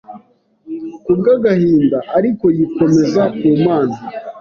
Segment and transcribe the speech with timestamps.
[1.03, 3.97] kubw’agahinda, ariko yikomeza ku mana,